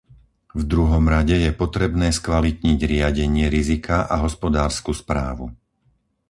[0.59, 5.45] V druhom rade je potrebné skvalitniť riadenie rizika a hospodársku správu.